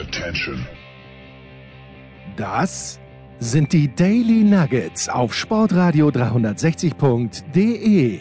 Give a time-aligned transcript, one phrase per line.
[0.00, 0.66] Attention.
[2.36, 3.00] Das
[3.40, 8.20] sind die Daily Nuggets auf Sportradio 360.de.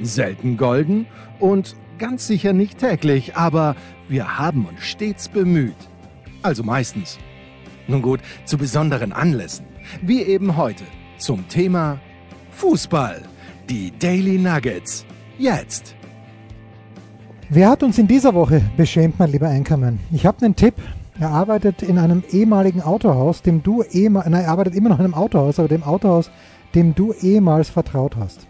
[0.00, 1.06] Selten golden
[1.38, 3.76] und ganz sicher nicht täglich, aber
[4.08, 5.76] wir haben uns stets bemüht.
[6.42, 7.18] Also meistens.
[7.88, 9.66] Nun gut, zu besonderen Anlässen,
[10.00, 10.84] wie eben heute
[11.18, 12.00] zum Thema
[12.52, 13.20] Fußball.
[13.68, 15.04] Die Daily Nuggets.
[15.38, 15.94] Jetzt.
[17.50, 19.98] Wer hat uns in dieser Woche beschämt, mein lieber Einkommen?
[20.10, 20.74] Ich habe einen Tipp.
[21.20, 25.04] Er arbeitet in einem ehemaligen Autohaus, dem du ehemals, nein, er arbeitet immer noch in
[25.04, 26.30] einem Autohaus, aber dem Autohaus,
[26.74, 28.46] dem du ehemals vertraut hast.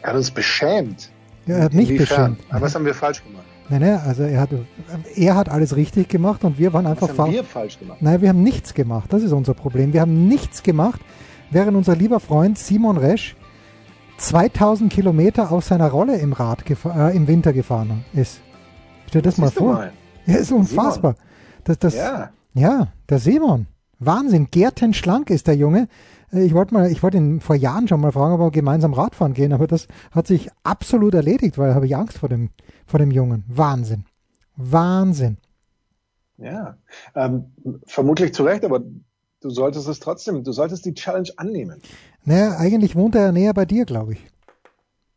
[0.00, 1.10] Er hat uns beschämt.
[1.46, 1.96] Ja, er hat Inwiefern?
[1.98, 2.40] beschämt.
[2.50, 3.44] Aber was haben wir falsch gemacht?
[3.68, 4.50] Nein, nein, also er hat,
[5.14, 7.98] er hat alles richtig gemacht und wir waren einfach Was haben wir falsch gemacht?
[8.00, 9.12] Nein, wir haben nichts gemacht.
[9.12, 9.92] Das ist unser Problem.
[9.92, 11.00] Wir haben nichts gemacht,
[11.50, 13.36] während unser lieber Freund Simon Resch
[14.18, 18.40] 2000 Kilometer aus seiner Rolle im Rad äh, im Winter gefahren ist.
[19.08, 19.72] Stell dir das mal vor.
[19.74, 19.92] mal.
[20.26, 21.16] Ja, ist unfassbar.
[21.64, 22.30] Das, das, Ja.
[22.54, 23.66] ja, der Simon.
[23.98, 24.48] Wahnsinn.
[24.50, 25.88] Gärtenschlank ist der Junge.
[26.32, 28.94] Äh, Ich wollte mal, ich wollte ihn vor Jahren schon mal fragen, ob wir gemeinsam
[28.94, 32.50] Radfahren gehen, aber das hat sich absolut erledigt, weil habe ich Angst vor dem,
[32.86, 33.44] vor dem Jungen.
[33.48, 34.04] Wahnsinn.
[34.56, 35.36] Wahnsinn.
[36.38, 36.76] Ja.
[37.14, 37.52] Ähm,
[37.86, 38.80] vermutlich zu Recht, aber
[39.40, 41.80] du solltest es trotzdem, du solltest die Challenge annehmen.
[42.24, 44.26] Naja, eigentlich wohnt er näher bei dir, glaube ich.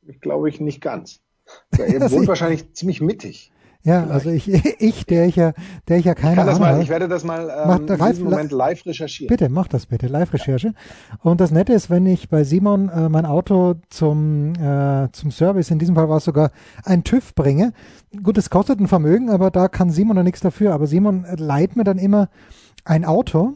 [0.07, 1.19] Ich glaube ich nicht ganz.
[1.77, 3.51] Er wohnt ich- wahrscheinlich ziemlich mittig.
[3.85, 4.47] Ja, also ich,
[4.81, 5.53] ich, der ich ja,
[5.87, 6.83] der ich ja keine Kann das Ahnung mal, habe.
[6.83, 9.29] ich werde das mal ähm, in diesem Moment live recherchieren.
[9.29, 10.73] Bitte, mach das bitte, Live-Recherche.
[11.21, 15.69] Und das Nette ist, wenn ich bei Simon äh, mein Auto zum, äh, zum Service,
[15.69, 16.49] in diesem Fall war es sogar
[16.83, 17.73] ein TÜV bringe.
[18.23, 20.73] Gut, es kostet ein Vermögen, aber da kann Simon noch nichts dafür.
[20.73, 22.29] Aber Simon äh, leiht mir dann immer
[22.85, 23.53] ein Auto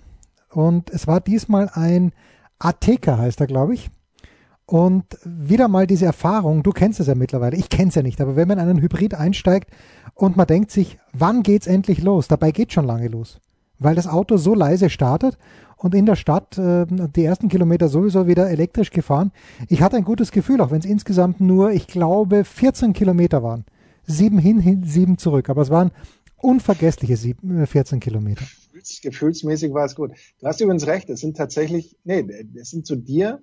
[0.52, 2.12] und es war diesmal ein
[2.60, 3.90] Ateca, heißt er, glaube ich.
[4.70, 8.22] Und wieder mal diese Erfahrung, du kennst es ja mittlerweile, ich kenne es ja nicht,
[8.22, 9.72] aber wenn man in einen Hybrid einsteigt
[10.14, 12.28] und man denkt sich, wann geht's endlich los?
[12.28, 13.40] Dabei geht schon lange los,
[13.80, 15.40] weil das Auto so leise startet
[15.78, 19.32] und in der Stadt äh, die ersten Kilometer sowieso wieder elektrisch gefahren.
[19.70, 23.66] Ich hatte ein gutes Gefühl, auch wenn es insgesamt nur, ich glaube, 14 Kilometer waren.
[24.06, 25.90] Sieben hin, hin sieben zurück, aber es waren
[26.38, 28.46] unvergessliche sieben, äh, 14 Kilometer.
[28.46, 30.12] Gefühls, gefühlsmäßig war es gut.
[30.40, 33.42] Du hast übrigens recht, es sind tatsächlich, nee, es sind zu dir,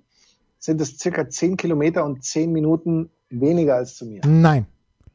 [0.59, 4.65] sind es circa 10 Kilometer und 10 Minuten weniger als zu mir Nein.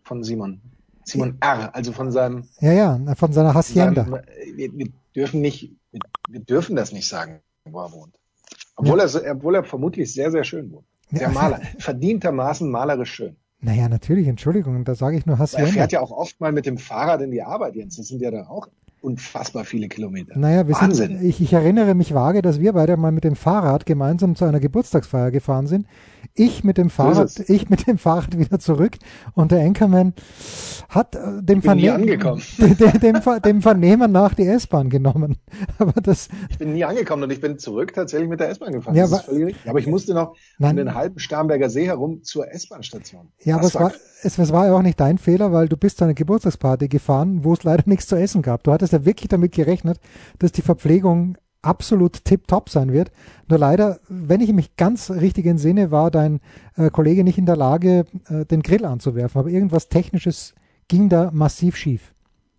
[0.04, 0.60] von Simon.
[1.04, 4.04] Simon R., also von seinem, Ja, ja, von seiner Hacienda.
[4.04, 4.20] seinem
[4.56, 8.14] wir, wir dürfen nicht, wir, wir dürfen das nicht sagen, wo er wohnt.
[8.76, 10.86] Obwohl, er, so- obwohl er vermutlich sehr, sehr schön wohnt.
[11.10, 11.28] Der Ja.
[11.30, 13.36] Maler, verdientermaßen malerisch schön.
[13.60, 15.70] Naja, natürlich, Entschuldigung, da sage ich nur Er Hacienda.
[15.72, 17.96] fährt ja auch oft mal mit dem Fahrrad in die Arbeit, Jens.
[17.96, 18.68] Das sind ja dann auch
[19.02, 20.38] unfassbar viele Kilometer.
[20.38, 21.18] Naja, wir Wahnsinn.
[21.18, 24.44] sind, ich, ich erinnere mich vage, dass wir beide mal mit dem Fahrrad gemeinsam zu
[24.44, 25.86] einer Geburtstagsfeier gefahren sind.
[26.34, 28.96] Ich mit dem Fahrrad, ich mit dem Fahrrad wieder zurück
[29.34, 30.14] und der Enkermann
[30.88, 32.42] hat äh, dem, Vernehmen, angekommen.
[32.58, 35.36] dem, dem, dem Vernehmen nach die S-Bahn genommen.
[35.78, 38.94] Aber das, Ich bin nie angekommen und ich bin zurück tatsächlich mit der S-Bahn gefahren.
[38.94, 39.22] Ja, aber-.
[39.66, 40.70] Aber ich musste noch Nein.
[40.70, 43.28] um den halben Starnberger See herum zur S-Bahn-Station.
[43.42, 43.92] ja, aber Das es war,
[44.22, 47.44] es, es war ja auch nicht dein Fehler, weil du bist zu einer Geburtstagsparty gefahren,
[47.44, 48.62] wo es leider nichts zu essen gab.
[48.64, 49.98] Du hattest ja wirklich damit gerechnet,
[50.38, 53.12] dass die Verpflegung absolut tipptopp sein wird.
[53.48, 56.40] Nur leider, wenn ich mich ganz richtig entsinne, war dein
[56.76, 59.38] äh, Kollege nicht in der Lage, äh, den Grill anzuwerfen.
[59.38, 60.54] Aber irgendwas Technisches
[60.88, 62.12] ging da massiv schief.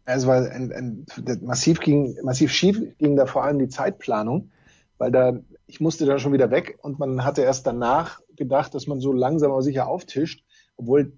[0.05, 1.05] Es war ein, ein,
[1.41, 4.51] massiv ging, massiv schief ging da vor allem die Zeitplanung,
[4.97, 8.87] weil da, ich musste dann schon wieder weg und man hatte erst danach gedacht, dass
[8.87, 10.43] man so langsam aber sicher auftischt,
[10.75, 11.13] obwohl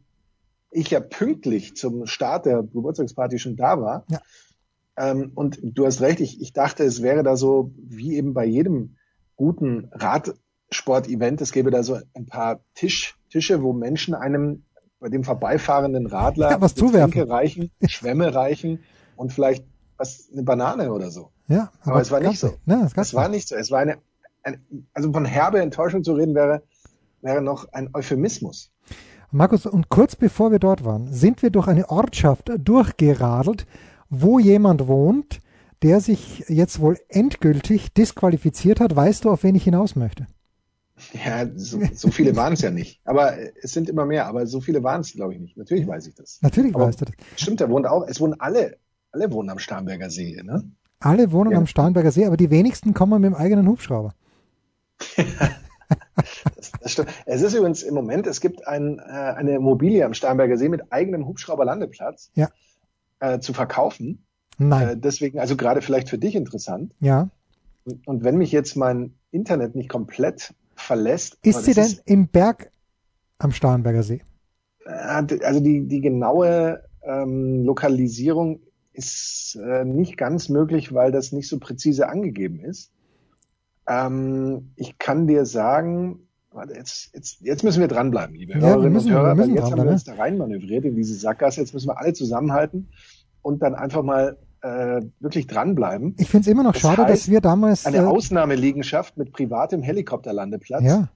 [0.69, 4.05] ich ja pünktlich zum Start der Geburtstagsparty schon da war.
[4.09, 4.19] Ja.
[4.97, 8.45] Ähm, und du hast recht, ich, ich dachte, es wäre da so, wie eben bei
[8.45, 8.95] jedem
[9.35, 14.63] guten Radsport-Event, es gäbe da so ein paar Tisch, Tische, wo Menschen einem
[14.99, 17.21] bei dem vorbeifahrenden Radler Ja, was zuwerfen.
[17.29, 18.79] reichen, Schwämme reichen
[19.15, 19.65] und vielleicht
[19.97, 21.31] was, eine Banane oder so.
[21.47, 22.55] Ja, Aber es war nicht so.
[22.65, 23.55] Gab's Es war nicht so.
[23.55, 23.97] Es war eine,
[24.43, 24.59] eine,
[24.93, 26.63] also von herbe Enttäuschung zu reden wäre,
[27.21, 28.71] wäre noch ein Euphemismus.
[29.31, 33.67] Markus, und kurz bevor wir dort waren, sind wir durch eine Ortschaft durchgeradelt,
[34.09, 35.39] wo jemand wohnt,
[35.81, 38.95] der sich jetzt wohl endgültig disqualifiziert hat.
[38.95, 40.27] Weißt du, auf wen ich hinaus möchte?
[41.13, 43.01] Ja, so, so viele waren es ja nicht.
[43.03, 44.27] Aber es sind immer mehr.
[44.27, 45.57] Aber so viele waren es, glaube ich, nicht.
[45.57, 46.39] Natürlich weiß ich das.
[46.41, 47.15] Natürlich Aber weißt du das.
[47.35, 48.77] Stimmt, da wohnt auch, es wohnen alle,
[49.11, 50.63] alle wohnen am Starnberger See, ne?
[50.99, 51.57] Alle wohnen Ja.
[51.57, 54.13] am Starnberger See, aber die wenigsten kommen mit dem eigenen Hubschrauber.
[56.55, 57.09] Das, das stimmt.
[57.25, 60.91] Es ist übrigens im Moment, es gibt ein, äh, eine Immobilie am Starnberger See mit
[60.91, 62.49] eigenem Hubschrauberlandeplatz Ja.
[63.33, 64.25] Äh, zu verkaufen.
[64.57, 64.89] Nein.
[64.89, 66.93] Äh, deswegen, also gerade vielleicht für dich interessant.
[66.99, 67.29] ja.
[67.87, 72.71] Und, und wenn mich jetzt mein Internet nicht komplett verlässt, Ist sie denn im Berg
[73.37, 74.23] am Starnberger See?
[74.85, 78.61] äh, also die, die genaue ähm, Lokalisierung
[78.93, 82.91] ist äh, nicht ganz möglich, weil das nicht so präzise angegeben ist.
[83.87, 88.93] Ähm, ich kann dir sagen, warte, jetzt, jetzt, jetzt müssen wir dranbleiben, liebe ja, Hörerinnen
[88.93, 91.61] müssen, und Hörer, weil jetzt haben wir uns da rein manövriert in diese Sackgasse.
[91.61, 92.87] Jetzt müssen wir alle zusammenhalten
[93.45, 96.15] und dann einfach mal äh, wirklich dranbleiben.
[96.17, 97.85] Ich finde es immer noch das schade, heißt, dass wir damals.
[97.85, 100.83] Eine äh, Ausnahmeliegenschaft mit privatem Helikopterlandeplatz.
[100.83, 101.09] Ja.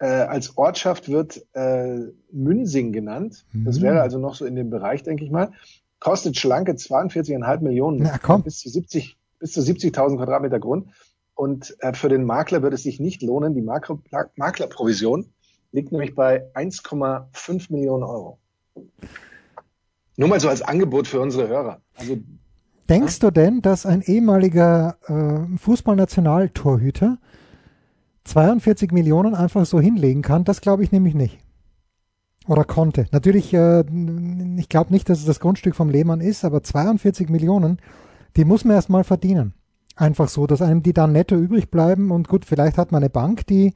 [0.00, 2.00] Äh, als Ortschaft wird äh,
[2.32, 3.46] Münsing genannt.
[3.52, 3.66] Mhm.
[3.66, 5.52] Das wäre also noch so in dem Bereich, denke ich mal.
[6.00, 8.02] Kostet schlanke 42,5 Millionen.
[8.02, 8.42] Na, komm.
[8.42, 10.88] Bis zu 70, bis zu 70.000 Quadratmeter Grund.
[11.34, 13.54] Und äh, für den Makler wird es sich nicht lohnen.
[13.54, 14.00] Die Makler
[14.34, 15.26] Maklerprovision
[15.70, 18.40] liegt nämlich bei 1,5 Millionen Euro.
[20.16, 21.80] Nur mal so als Angebot für unsere Hörer.
[21.94, 22.18] Also,
[22.88, 23.28] Denkst ja?
[23.28, 27.18] du denn, dass ein ehemaliger äh, Fußballnationaltorhüter
[28.24, 30.44] 42 Millionen einfach so hinlegen kann?
[30.44, 31.38] Das glaube ich nämlich nicht.
[32.46, 33.06] Oder konnte.
[33.12, 33.84] Natürlich, äh,
[34.56, 37.78] ich glaube nicht, dass es das Grundstück vom Lehmann ist, aber 42 Millionen,
[38.36, 39.54] die muss man erstmal verdienen.
[39.94, 43.10] Einfach so, dass einem die dann netto übrig bleiben und gut, vielleicht hat man eine
[43.10, 43.74] Bank, die,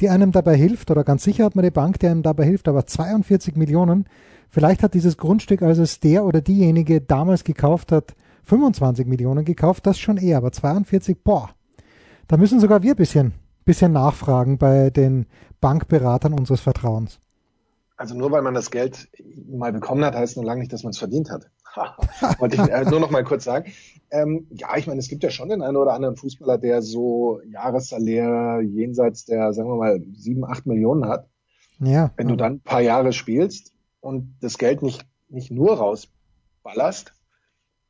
[0.00, 2.68] die einem dabei hilft oder ganz sicher hat man eine Bank, die einem dabei hilft,
[2.68, 4.06] aber 42 Millionen,
[4.50, 8.14] vielleicht hat dieses Grundstück, als es der oder diejenige damals gekauft hat,
[8.44, 11.50] 25 Millionen gekauft, das schon eher, aber 42, boah,
[12.28, 13.32] da müssen sogar wir bisschen,
[13.64, 15.26] bisschen nachfragen bei den
[15.60, 17.20] Bankberatern unseres Vertrauens.
[17.96, 19.08] Also nur weil man das Geld
[19.48, 21.50] mal bekommen hat, heißt noch lange nicht, dass man es verdient hat.
[22.38, 23.72] Wollte ich äh, nur noch mal kurz sagen.
[24.10, 27.40] Ähm, ja, ich meine, es gibt ja schon den einen oder anderen Fußballer, der so
[27.46, 31.28] Jahressalär jenseits der, sagen wir mal, sieben, acht Millionen hat.
[31.80, 32.12] Ja.
[32.16, 33.73] Wenn du dann ein paar Jahre spielst
[34.04, 37.14] und das Geld nicht, nicht nur rausballerst,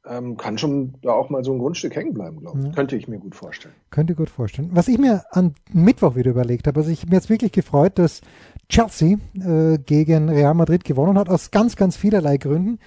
[0.06, 2.66] ähm, kann schon da auch mal so ein Grundstück hängen bleiben, glaube ich.
[2.66, 2.72] Ja.
[2.72, 3.74] Könnte ich mir gut vorstellen.
[3.90, 4.70] Könnte gut vorstellen.
[4.72, 8.20] Was ich mir an Mittwoch wieder überlegt habe, also ich mir jetzt wirklich gefreut, dass
[8.68, 12.78] Chelsea äh, gegen Real Madrid gewonnen hat, aus ganz, ganz vielerlei Gründen.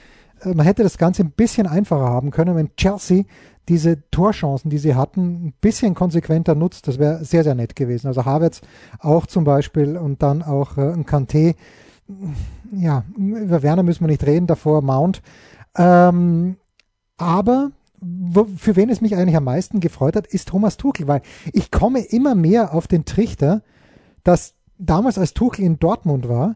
[0.42, 3.24] Äh, man hätte das Ganze ein bisschen einfacher haben können, wenn Chelsea
[3.68, 6.88] diese Torchancen, die sie hatten, ein bisschen konsequenter nutzt.
[6.88, 8.08] Das wäre sehr, sehr nett gewesen.
[8.08, 8.62] Also Havertz
[9.00, 11.56] auch zum Beispiel und dann auch äh, ein Kanté.
[12.72, 15.22] Ja, über Werner müssen wir nicht reden, davor Mount.
[15.76, 16.58] Ähm,
[17.18, 17.72] aber
[18.58, 21.22] für wen es mich eigentlich am meisten gefreut hat, ist Thomas Tuchel, weil
[21.52, 23.64] ich komme immer mehr auf den Trichter,
[24.24, 26.56] dass damals als Tuchel in Dortmund war,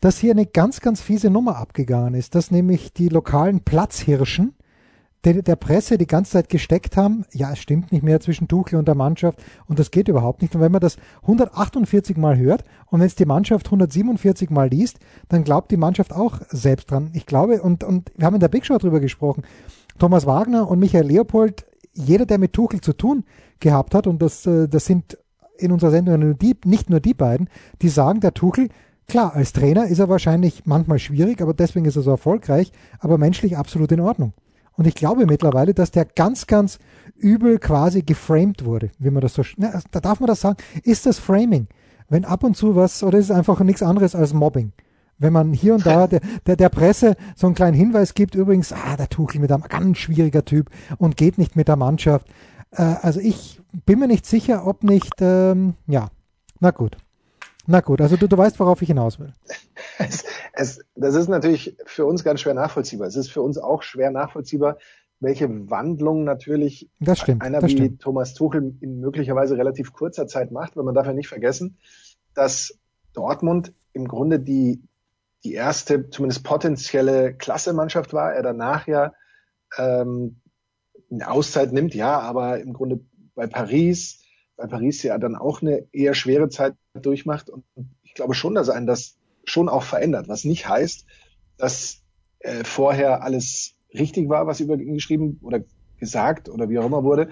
[0.00, 4.54] dass hier eine ganz, ganz fiese Nummer abgegangen ist, dass nämlich die lokalen Platzhirschen
[5.24, 8.78] der, der Presse die ganze Zeit gesteckt haben, ja, es stimmt nicht mehr zwischen Tuchel
[8.78, 10.54] und der Mannschaft und das geht überhaupt nicht.
[10.54, 14.98] Und wenn man das 148 Mal hört und wenn es die Mannschaft 147 Mal liest,
[15.28, 17.10] dann glaubt die Mannschaft auch selbst dran.
[17.14, 19.44] Ich glaube, und, und wir haben in der Big Show drüber gesprochen,
[19.98, 23.24] Thomas Wagner und Michael Leopold, jeder, der mit Tuchel zu tun
[23.60, 25.18] gehabt hat, und das, äh, das sind
[25.58, 27.48] in unserer Sendung nur die, nicht nur die beiden,
[27.82, 28.68] die sagen, der Tuchel
[29.08, 33.18] Klar, als Trainer ist er wahrscheinlich manchmal schwierig, aber deswegen ist er so erfolgreich, aber
[33.18, 34.32] menschlich absolut in Ordnung.
[34.76, 36.78] Und ich glaube mittlerweile, dass der ganz, ganz
[37.14, 41.06] übel quasi geframed wurde, wie man das so, na, da darf man das sagen, ist
[41.06, 41.68] das Framing?
[42.08, 44.72] Wenn ab und zu was, oder ist es einfach nichts anderes als Mobbing?
[45.18, 48.72] Wenn man hier und da der, der, der Presse so einen kleinen Hinweis gibt, übrigens,
[48.72, 52.26] ah, der Tuchel mit einem ganz schwieriger Typ und geht nicht mit der Mannschaft.
[52.72, 56.08] Äh, also ich bin mir nicht sicher, ob nicht, ähm, ja,
[56.60, 56.96] na gut.
[57.66, 59.32] Na gut, also du, du weißt, worauf ich hinaus will.
[59.98, 63.06] Es, es, das ist natürlich für uns ganz schwer nachvollziehbar.
[63.06, 64.78] Es ist für uns auch schwer nachvollziehbar,
[65.20, 68.02] welche Wandlung natürlich das stimmt, einer wie stimmt.
[68.02, 71.78] Thomas Tuchel in möglicherweise relativ kurzer Zeit macht, weil man darf ja nicht vergessen,
[72.34, 72.78] dass
[73.12, 74.82] Dortmund im Grunde die,
[75.44, 78.32] die erste, zumindest potenzielle Klassemannschaft war.
[78.32, 79.12] Er danach ja
[79.78, 80.40] ähm,
[81.10, 83.00] eine Auszeit nimmt, ja, aber im Grunde
[83.34, 84.21] bei Paris,
[84.56, 87.50] bei Paris ja dann auch eine eher schwere Zeit durchmacht.
[87.50, 87.64] Und
[88.02, 91.06] ich glaube schon, dass einen das schon auch verändert, was nicht heißt,
[91.56, 92.02] dass
[92.40, 95.60] äh, vorher alles richtig war, was über ihn geschrieben oder
[95.98, 97.28] gesagt oder wie auch immer wurde,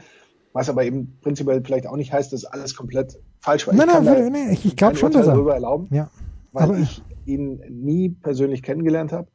[0.53, 3.75] was aber eben prinzipiell vielleicht auch nicht heißt, dass alles komplett falsch war.
[3.75, 6.11] Nein, ich nein, nein, ich, ich glaube schon, dass er darüber erlauben, ja,
[6.53, 9.29] weil aber ich ihn nie persönlich kennengelernt habe.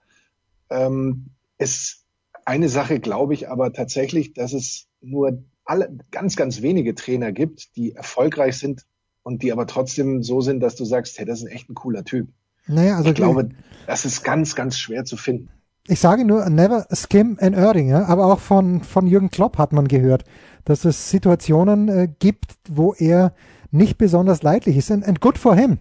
[0.69, 1.27] Ähm,
[1.57, 2.05] es
[2.45, 7.75] eine Sache glaube ich aber tatsächlich, dass es nur alle ganz, ganz wenige Trainer gibt,
[7.75, 8.85] die erfolgreich sind
[9.23, 12.05] und die aber trotzdem so sind, dass du sagst, hey, das ist echt ein cooler
[12.05, 12.29] Typ.
[12.67, 13.49] Naja, also ich glaube,
[13.87, 15.49] das ist ganz, ganz schwer zu finden.
[15.87, 18.05] Ich sage nur, never skim an Erding, ja?
[18.05, 20.23] aber auch von, von Jürgen Klopp hat man gehört,
[20.63, 23.33] dass es Situationen äh, gibt, wo er
[23.69, 24.89] nicht besonders leidlich ist.
[24.89, 25.79] And, and good for him.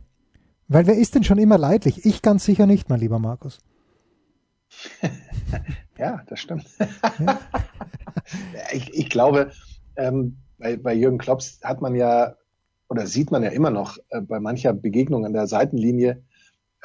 [0.68, 2.04] Weil wer ist denn schon immer leidlich?
[2.04, 3.60] Ich ganz sicher nicht, mein lieber Markus.
[5.98, 6.66] ja, das stimmt.
[7.18, 7.40] Ja.
[8.72, 9.52] ich, ich glaube,
[9.96, 12.36] ähm, bei, bei Jürgen Klopps hat man ja
[12.88, 16.22] oder sieht man ja immer noch äh, bei mancher Begegnung an der Seitenlinie,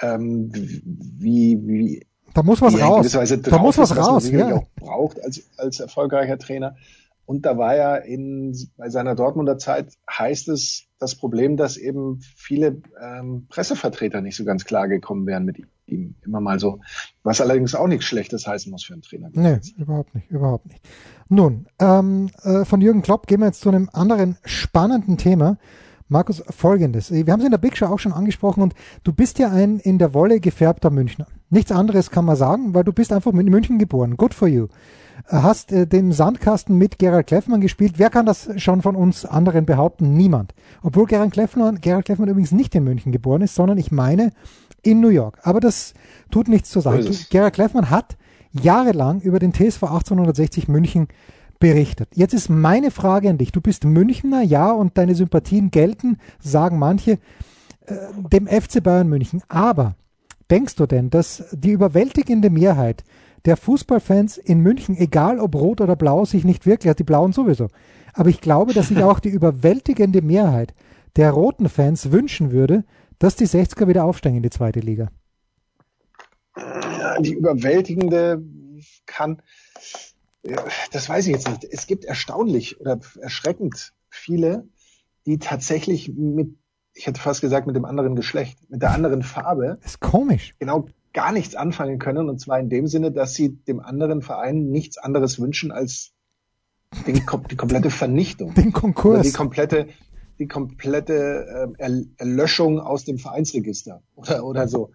[0.02, 3.12] ähm, wie, wie Da muss was raus.
[3.12, 4.30] Da muss was, was raus.
[4.30, 4.56] Ja.
[4.56, 6.76] auch braucht als, als erfolgreicher Trainer.
[7.26, 12.22] Und da war ja in, bei seiner Dortmunder Zeit heißt es das Problem, dass eben
[12.36, 15.68] viele ähm, Pressevertreter nicht so ganz klar gekommen wären mit ihm.
[15.92, 16.80] Immer mal so.
[17.24, 19.30] Was allerdings auch nichts Schlechtes heißen muss für einen Trainer.
[19.34, 20.82] Nee, überhaupt nicht, überhaupt nicht.
[21.30, 25.58] Nun, ähm, äh, von Jürgen Klopp gehen wir jetzt zu einem anderen spannenden Thema.
[26.08, 27.12] Markus, folgendes.
[27.12, 29.80] Wir haben es in der Big Show auch schon angesprochen und du bist ja ein
[29.80, 31.28] in der Wolle gefärbter Münchner.
[31.52, 34.18] Nichts anderes kann man sagen, weil du bist einfach in München geboren.
[34.18, 34.70] Good for you
[35.28, 37.94] hast äh, den Sandkasten mit Gerald Kleffmann gespielt.
[37.98, 40.14] Wer kann das schon von uns anderen behaupten?
[40.14, 40.54] Niemand.
[40.82, 44.32] Obwohl Gerald Kleffmann, Gerald Kleffmann übrigens nicht in München geboren ist, sondern ich meine
[44.84, 45.40] in New York.
[45.44, 45.94] Aber das
[46.32, 47.10] tut nichts zur Sache.
[47.30, 48.18] Gerald Kleffmann hat
[48.52, 51.08] jahrelang über den TSV 1860 München
[51.60, 52.10] berichtet.
[52.16, 53.52] Jetzt ist meine Frage an dich.
[53.52, 57.20] Du bist Münchner, ja, und deine Sympathien gelten, sagen manche,
[57.86, 57.96] äh,
[58.32, 59.42] dem FC Bayern München.
[59.50, 59.96] Aber
[60.50, 63.04] denkst du denn, dass die überwältigende Mehrheit
[63.46, 67.68] der Fußballfans in München, egal ob rot oder blau, sich nicht wirklich, die Blauen sowieso,
[68.14, 70.74] aber ich glaube, dass sich auch die überwältigende Mehrheit
[71.16, 72.84] der roten Fans wünschen würde,
[73.20, 75.10] dass die 60er wieder aufsteigen in die zweite Liga.
[77.20, 78.42] Die überwältigende
[79.06, 79.42] kann,
[80.92, 81.66] das weiß ich jetzt nicht.
[81.66, 84.68] Es gibt erstaunlich oder erschreckend viele,
[85.26, 86.56] die tatsächlich mit,
[86.94, 89.78] ich hätte fast gesagt, mit dem anderen Geschlecht, mit der anderen Farbe.
[89.82, 90.56] Das ist komisch.
[90.60, 92.30] Genau gar nichts anfangen können.
[92.30, 96.14] Und zwar in dem Sinne, dass sie dem anderen Verein nichts anderes wünschen als
[97.06, 98.54] den, die komplette Vernichtung.
[98.54, 99.24] Den Konkurs.
[99.24, 99.88] Die komplette,
[100.40, 104.92] die komplette äh, Erlöschung aus dem Vereinsregister oder, oder so.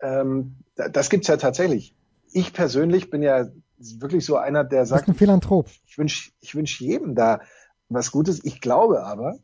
[0.00, 1.94] Ähm, das gibt's ja tatsächlich.
[2.32, 3.46] Ich persönlich bin ja
[3.78, 5.68] wirklich so einer, der sagt, ein Philanthrop.
[5.86, 7.40] ich wünsche ich wünsch jedem da
[7.88, 8.44] was Gutes.
[8.44, 9.38] Ich glaube aber,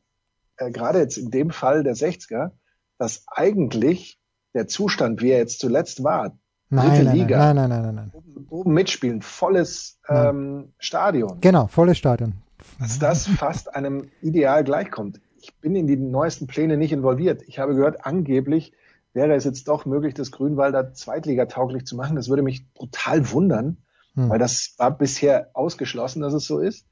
[0.56, 2.50] äh, gerade jetzt in dem Fall der 60er,
[2.98, 4.18] dass eigentlich
[4.54, 6.36] der Zustand, wie er jetzt zuletzt war,
[6.68, 11.40] nein, dritte nein, Liga, nein, nein, nein, nein, Oben, oben mitspielen, volles ähm, Stadion.
[11.40, 12.34] Genau, volles Stadion.
[12.78, 15.20] Dass das fast einem Ideal gleichkommt.
[15.40, 17.42] Ich bin in die neuesten Pläne nicht involviert.
[17.46, 18.72] Ich habe gehört, angeblich
[19.12, 22.16] wäre es jetzt doch möglich, das Grünwalder Zweitliga-tauglich zu machen.
[22.16, 23.78] Das würde mich brutal wundern,
[24.14, 24.30] hm.
[24.30, 26.86] weil das war bisher ausgeschlossen, dass es so ist.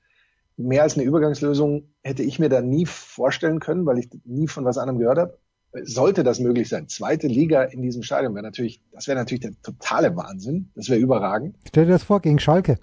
[0.57, 4.65] Mehr als eine Übergangslösung hätte ich mir da nie vorstellen können, weil ich nie von
[4.65, 5.39] was anderem gehört habe
[5.83, 6.89] sollte das möglich sein.
[6.89, 10.71] Zweite Liga in diesem Stadion wäre natürlich, das wäre natürlich der totale Wahnsinn.
[10.75, 11.57] Das wäre überragend.
[11.67, 12.79] Stell dir das vor, gegen Schalke.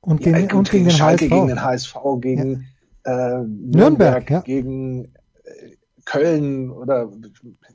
[0.00, 1.30] Und, ja, gegen, und gegen, gegen, den Schalke, HSV.
[1.30, 2.58] gegen den HSV, gegen ja.
[3.06, 4.40] Äh, Nürnberg, Nürnberg ja.
[4.40, 7.10] gegen äh, Köln oder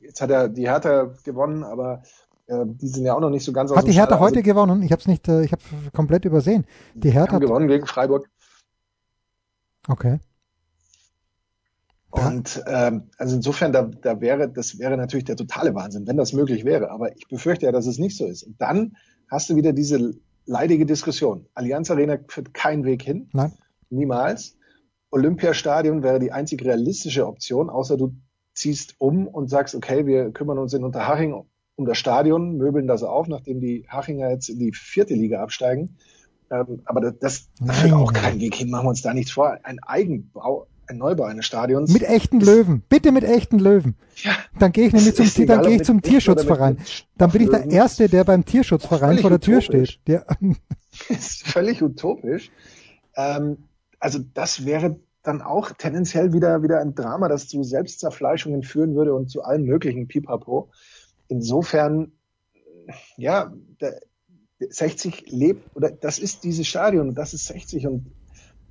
[0.02, 2.02] jetzt hat er die Hertha gewonnen, aber
[2.46, 4.20] äh, die sind ja auch noch nicht so ganz Hat die Hertha Schall.
[4.20, 4.82] heute also, gewonnen?
[4.82, 5.62] Ich habe es nicht, äh, ich habe
[5.92, 6.66] komplett übersehen.
[6.94, 8.28] Die Hertha hat gewonnen gegen Freiburg.
[9.88, 10.20] Okay.
[12.10, 16.34] Und ähm, also insofern, da, da wäre, das wäre natürlich der totale Wahnsinn, wenn das
[16.34, 16.90] möglich wäre.
[16.90, 18.42] Aber ich befürchte ja, dass es nicht so ist.
[18.42, 18.96] Und dann
[19.30, 21.46] hast du wieder diese leidige Diskussion.
[21.54, 23.30] Allianz Arena führt keinen Weg hin.
[23.32, 23.52] Nein.
[23.88, 24.58] Niemals.
[25.12, 28.16] Olympiastadion wäre die einzig realistische Option, außer du
[28.54, 31.34] ziehst um und sagst, okay, wir kümmern uns in Unterhaching
[31.76, 35.96] um das Stadion, möbeln das auf, nachdem die Hachinger jetzt in die vierte Liga absteigen.
[36.50, 39.58] Ähm, aber das, das führt auch keinen Weg hin, machen wir uns da nichts vor.
[39.62, 41.92] Ein Eigenbau, ein Neubau eines Stadions.
[41.92, 42.82] Mit echten Löwen.
[42.88, 43.96] Bitte mit echten Löwen.
[44.16, 44.32] Ja.
[44.58, 46.78] Dann gehe ich nämlich zum, egal, dann gehe ich zum Tierschutzverein.
[47.16, 49.90] Dann bin ich der Erste, der beim Tierschutzverein vor der Tür utopisch.
[49.90, 50.08] steht.
[50.08, 50.26] Der,
[51.08, 52.50] ist völlig utopisch.
[53.16, 53.58] Ähm,
[54.02, 59.14] also das wäre dann auch tendenziell wieder, wieder ein Drama, das zu Selbstzerfleischungen führen würde
[59.14, 60.70] und zu allen möglichen Pipapo.
[61.28, 62.10] Insofern,
[63.16, 64.00] ja, der
[64.58, 68.12] 60 lebt, oder das ist dieses Stadion, das ist 60 und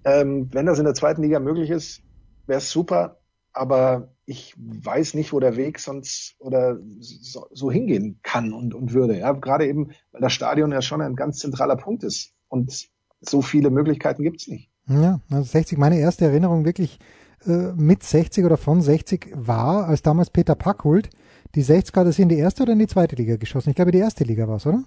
[0.04, 2.02] ähm, wenn das in der zweiten Liga möglich ist,
[2.46, 3.18] wäre es super.
[3.54, 8.94] Aber ich weiß nicht, wo der Weg sonst oder so, so hingehen kann und, und
[8.94, 9.18] würde.
[9.18, 12.90] Ja, gerade eben, weil das Stadion ja schon ein ganz zentraler Punkt ist und
[13.22, 14.71] so viele Möglichkeiten gibt's nicht.
[14.88, 17.00] Ja, also 60, meine erste Erinnerung wirklich
[17.46, 21.10] äh, mit 60 oder von 60 war, als damals Peter Packhult
[21.56, 23.72] die 60 hat er in die erste oder in die zweite Liga geschossen.
[23.72, 24.84] Ich glaube, die erste Liga war's, oder?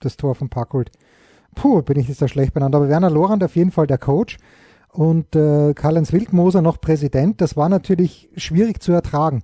[0.00, 0.90] Das Tor von Packhult.
[1.54, 2.74] Puh, bin ich jetzt da schlecht benannt.
[2.74, 4.38] Aber Werner Lorand auf jeden Fall der Coach
[4.92, 7.40] und äh, Karl-Heinz Wildmoser noch Präsident.
[7.40, 9.42] Das war natürlich schwierig zu ertragen.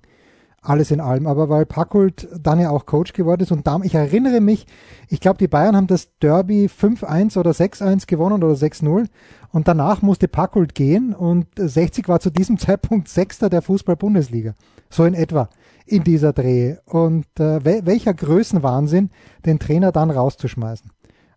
[0.65, 1.27] Alles in allem.
[1.27, 4.65] Aber weil Packult dann ja auch Coach geworden ist und ich erinnere mich,
[5.09, 9.07] ich glaube, die Bayern haben das Derby 5-1 oder 6-1 gewonnen oder 6-0
[9.51, 14.55] und danach musste Packult gehen und 60 war zu diesem Zeitpunkt Sechster der Fußball-Bundesliga.
[14.89, 15.49] So in etwa
[15.85, 16.77] in dieser Dreh.
[16.85, 19.09] Und äh, welcher Größenwahnsinn,
[19.45, 20.89] den Trainer dann rauszuschmeißen.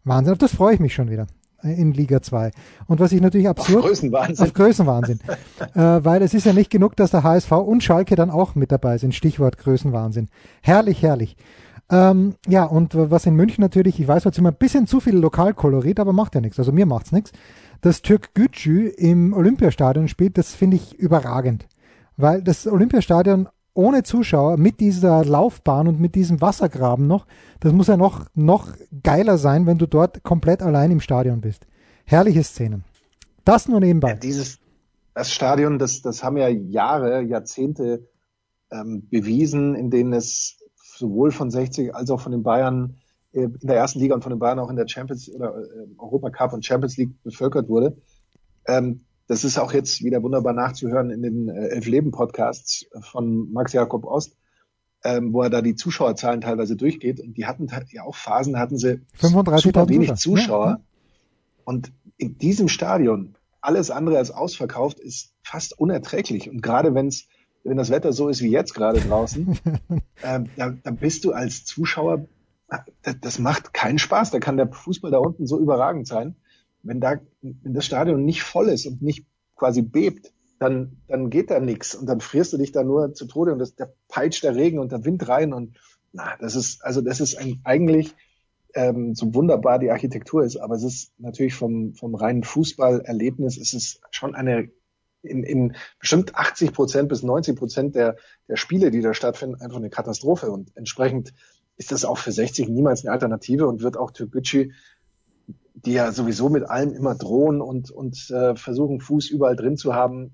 [0.04, 1.26] Wahnsinn, auf das freue ich mich schon wieder
[1.72, 2.50] in Liga 2.
[2.86, 3.78] Und was ich natürlich absurd...
[3.78, 4.46] Auf Größenwahnsinn.
[4.46, 5.20] Auf Größenwahnsinn.
[5.74, 8.72] äh, weil es ist ja nicht genug, dass der HSV und Schalke dann auch mit
[8.72, 9.14] dabei sind.
[9.14, 10.28] Stichwort Größenwahnsinn.
[10.62, 11.36] Herrlich, herrlich.
[11.90, 15.16] Ähm, ja, und was in München natürlich, ich weiß jetzt immer ein bisschen zu viel
[15.16, 16.58] Lokalkolorit, aber macht ja nichts.
[16.58, 17.32] Also mir macht's nichts.
[17.80, 21.66] Das Türk Gücü im Olympiastadion spielt, das finde ich überragend.
[22.16, 27.26] Weil das Olympiastadion ohne Zuschauer mit dieser Laufbahn und mit diesem Wassergraben noch,
[27.60, 28.68] das muss ja noch, noch
[29.02, 31.66] geiler sein, wenn du dort komplett allein im Stadion bist.
[32.04, 32.84] Herrliche Szenen.
[33.44, 34.10] Das nur nebenbei.
[34.10, 34.58] Ja, dieses,
[35.14, 38.08] das Stadion, das, das haben ja Jahre, Jahrzehnte
[38.70, 42.96] ähm, bewiesen, in denen es sowohl von 60 als auch von den Bayern
[43.32, 45.86] äh, in der ersten Liga und von den Bayern auch in der Champions oder äh,
[45.98, 47.96] Europa Cup und Champions League bevölkert wurde.
[48.66, 53.52] Ähm, das ist auch jetzt wieder wunderbar nachzuhören in den äh, Elf Leben Podcasts von
[53.52, 54.36] Max Jakob Ost,
[55.04, 57.20] ähm, wo er da die Zuschauerzahlen teilweise durchgeht.
[57.20, 59.00] Und die hatten ja auch Phasen, hatten sie
[59.62, 60.66] super wenig Zuschauer.
[60.66, 60.80] Ja.
[61.64, 66.48] Und in diesem Stadion alles andere als ausverkauft ist fast unerträglich.
[66.48, 67.26] Und gerade wenn's,
[67.64, 69.58] wenn das Wetter so ist wie jetzt gerade draußen,
[70.22, 72.26] ähm, da, dann bist du als Zuschauer,
[73.02, 74.30] das, das macht keinen Spaß.
[74.30, 76.36] Da kann der Fußball da unten so überragend sein
[76.86, 79.26] wenn da, wenn das Stadion nicht voll ist und nicht
[79.56, 83.26] quasi bebt, dann, dann geht da nichts und dann frierst du dich da nur zu
[83.26, 85.76] Tode und das, da peitscht der Regen und der Wind rein und
[86.12, 88.14] na, das ist, also das ist ein, eigentlich
[88.74, 93.74] ähm, so wunderbar die Architektur ist, aber es ist natürlich vom, vom reinen Fußballerlebnis ist
[93.74, 94.70] es schon eine
[95.22, 98.16] in, in bestimmt 80 Prozent bis 90 Prozent der,
[98.48, 100.50] der Spiele, die da stattfinden, einfach eine Katastrophe.
[100.50, 101.32] Und entsprechend
[101.76, 104.70] ist das auch für 60 niemals eine Alternative und wird auch Türkgücü
[105.86, 109.94] die ja sowieso mit allem immer drohen und, und äh, versuchen, Fuß überall drin zu
[109.94, 110.32] haben,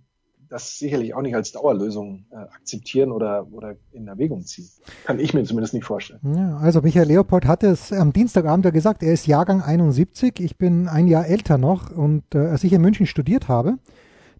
[0.48, 4.68] das sicherlich auch nicht als Dauerlösung äh, akzeptieren oder, oder in Erwägung ziehen.
[5.04, 6.20] Kann ich mir zumindest nicht vorstellen.
[6.34, 10.58] Ja, also Michael Leopold hatte es am Dienstagabend ja gesagt, er ist Jahrgang 71, ich
[10.58, 13.78] bin ein Jahr älter noch und äh, als ich in München studiert habe,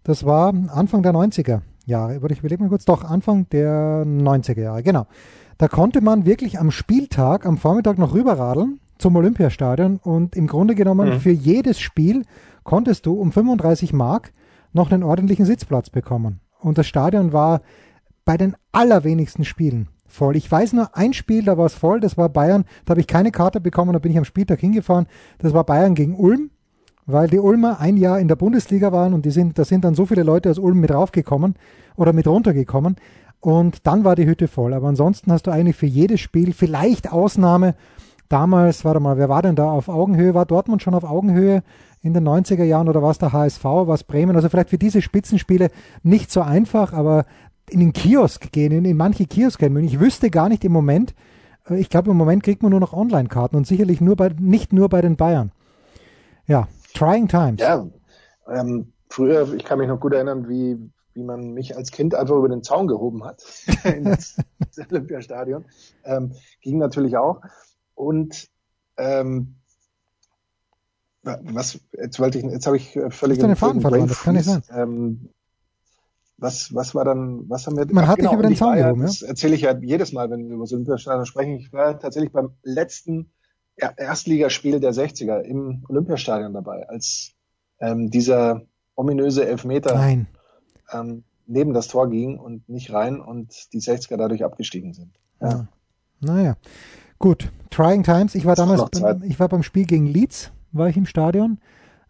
[0.03, 4.83] das war Anfang der 90er Jahre, würde ich überlegen kurz, doch Anfang der 90er Jahre,
[4.83, 5.07] genau.
[5.57, 10.75] Da konnte man wirklich am Spieltag, am Vormittag noch rüberradeln zum Olympiastadion und im Grunde
[10.75, 11.19] genommen mhm.
[11.19, 12.23] für jedes Spiel
[12.63, 14.31] konntest du um 35 Mark
[14.71, 16.39] noch einen ordentlichen Sitzplatz bekommen.
[16.61, 17.61] Und das Stadion war
[18.23, 20.37] bei den allerwenigsten Spielen voll.
[20.37, 23.07] Ich weiß nur ein Spiel, da war es voll, das war Bayern, da habe ich
[23.07, 25.07] keine Karte bekommen, da bin ich am Spieltag hingefahren.
[25.39, 26.49] Das war Bayern gegen Ulm,
[27.05, 29.95] weil die Ulmer ein Jahr in der Bundesliga waren und die sind, da sind dann
[29.95, 31.55] so viele Leute aus Ulm mit raufgekommen
[31.97, 32.95] oder mit runtergekommen.
[33.41, 34.73] Und dann war die Hütte voll.
[34.73, 37.75] Aber ansonsten hast du eigentlich für jedes Spiel, vielleicht Ausnahme,
[38.33, 40.33] damals, warte mal, wer war denn da auf Augenhöhe?
[40.33, 41.61] War Dortmund schon auf Augenhöhe
[42.01, 44.35] in den 90er Jahren oder war es der HSV, war es Bremen?
[44.35, 45.69] Also vielleicht für diese Spitzenspiele
[46.01, 47.25] nicht so einfach, aber
[47.69, 51.13] in den Kiosk gehen, in, in manche Kioske in Ich wüsste gar nicht im Moment,
[51.69, 54.73] äh, ich glaube im Moment kriegt man nur noch Online-Karten und sicherlich nur bei, nicht
[54.73, 55.51] nur bei den Bayern.
[56.47, 57.61] Ja, trying times.
[57.61, 57.87] Ja,
[58.51, 60.77] ähm, früher, ich kann mich noch gut erinnern, wie,
[61.13, 63.43] wie man mich als Kind einfach über den Zaun gehoben hat
[63.83, 64.37] in das,
[64.75, 65.65] das Olympiastadion.
[66.03, 67.41] Ähm, ging natürlich auch.
[67.95, 68.49] Und
[68.97, 69.55] ähm,
[71.23, 74.63] was jetzt wollte ich jetzt habe ich völlig deine Faden verloren, das kann nicht sein.
[74.69, 75.29] Ähm,
[76.37, 77.85] was, was war dann, was haben wir?
[77.91, 79.07] Man hat genau, dich über den Zaun gehoben, ja?
[79.07, 81.55] Das erzähle ich ja jedes Mal, wenn wir über Olympiastadion sprechen.
[81.55, 83.31] Ich war tatsächlich beim letzten
[83.75, 87.31] Erstligaspiel der 60er im Olympiastadion dabei, als
[87.79, 88.61] ähm, dieser
[88.95, 90.27] ominöse Elfmeter Nein.
[90.91, 95.19] Ähm, neben das Tor ging und nicht rein und die 60er dadurch abgestiegen sind.
[95.41, 95.49] Ja.
[95.49, 95.67] ja.
[96.19, 96.57] Naja.
[97.23, 98.35] Gut, Trying Times.
[98.35, 101.57] Ich war damals, beim, ich war beim Spiel gegen Leeds, war ich im Stadion.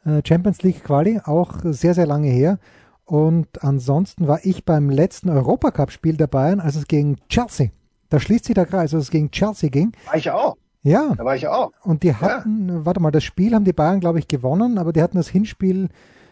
[0.05, 2.57] Äh, Champions League Quali, auch sehr, sehr lange her.
[3.05, 7.67] Und ansonsten war ich beim letzten Europacup-Spiel der Bayern, als es gegen Chelsea,
[8.09, 9.91] da schließt sich der Kreis, als es gegen Chelsea ging.
[10.07, 10.57] War ich auch.
[10.81, 11.13] Ja.
[11.15, 11.71] Da war ich auch.
[11.83, 12.83] Und die hatten, ja.
[12.83, 15.89] warte mal, das Spiel haben die Bayern, glaube ich, gewonnen, aber die hatten das Hinspiel,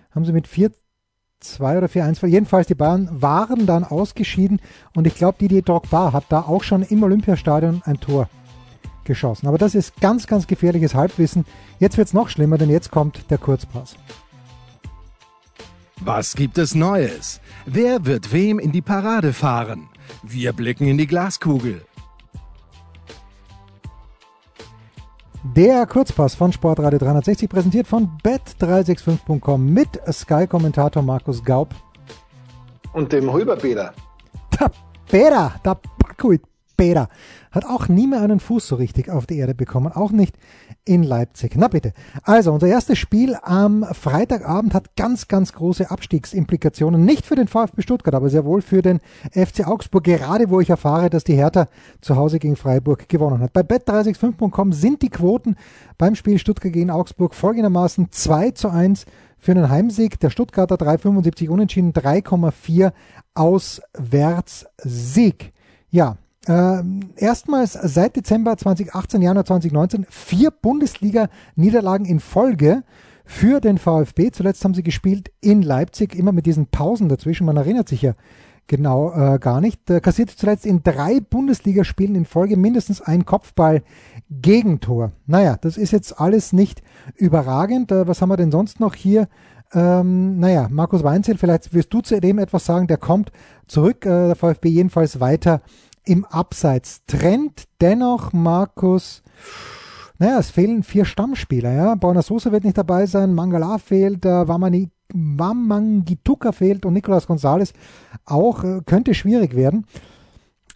[0.09, 0.71] haben sie mit 4
[1.39, 4.59] 2 oder 4-1 Jedenfalls, die Bayern waren dann ausgeschieden
[4.95, 8.27] und ich glaube, Didier Drogba hat da auch schon im Olympiastadion ein Tor
[9.11, 9.47] geschossen.
[9.47, 11.43] Aber das ist ganz, ganz gefährliches Halbwissen.
[11.79, 13.95] Jetzt wird es noch schlimmer, denn jetzt kommt der Kurzpass.
[15.99, 17.41] Was gibt es Neues?
[17.65, 19.89] Wer wird wem in die Parade fahren?
[20.23, 21.85] Wir blicken in die Glaskugel.
[25.43, 31.75] Der Kurzpass von Sportradio 360 präsentiert von bet365.com mit Sky-Kommentator Markus Gaub.
[32.93, 33.93] Und dem Hulberbäder.
[34.57, 34.71] Der
[35.11, 36.41] Bäder, der Bakuit
[36.81, 37.09] Bäder.
[37.51, 40.35] Hat auch nie mehr einen Fuß so richtig auf die Erde bekommen, auch nicht
[40.83, 41.53] in Leipzig.
[41.55, 41.93] Na bitte.
[42.23, 47.05] Also, unser erstes Spiel am Freitagabend hat ganz, ganz große Abstiegsimplikationen.
[47.05, 48.99] Nicht für den VfB Stuttgart, aber sehr wohl für den
[49.31, 51.67] FC Augsburg, gerade wo ich erfahre, dass die Hertha
[52.01, 53.53] zu Hause gegen Freiburg gewonnen hat.
[53.53, 55.57] Bei bet365.com sind die Quoten
[55.99, 59.05] beim Spiel Stuttgart gegen Augsburg folgendermaßen 2 zu 1
[59.37, 60.19] für einen Heimsieg.
[60.19, 62.91] Der Stuttgarter 3,75 unentschieden, 3,4
[63.35, 65.53] Auswärtssieg.
[65.91, 66.15] Ja,
[66.47, 66.81] Äh,
[67.17, 72.83] erstmals seit Dezember 2018, Januar 2019 vier Bundesliga-Niederlagen in Folge
[73.25, 74.31] für den VfB.
[74.31, 77.45] Zuletzt haben sie gespielt in Leipzig, immer mit diesen Pausen dazwischen.
[77.45, 78.15] Man erinnert sich ja
[78.65, 79.87] genau äh, gar nicht.
[79.91, 85.11] Äh, kassierte zuletzt in drei Bundesligaspielen in Folge mindestens ein Kopfball-Gegentor.
[85.27, 86.81] Naja, das ist jetzt alles nicht
[87.15, 87.91] überragend.
[87.91, 89.27] Äh, was haben wir denn sonst noch hier?
[89.73, 93.31] Ähm, naja, Markus Weinzel, vielleicht wirst du zu dem etwas sagen, der kommt
[93.67, 95.61] zurück, äh, der VfB jedenfalls weiter
[96.05, 97.03] im Abseits.
[97.05, 99.21] Trend dennoch, Markus,
[100.17, 101.95] naja, es fehlen vier Stammspieler, ja.
[101.95, 104.47] Borna Sosa wird nicht dabei sein, Mangala fehlt, äh,
[105.13, 107.73] Wamangituka fehlt und Nicolas Gonzalez
[108.25, 109.85] auch, äh, könnte schwierig werden.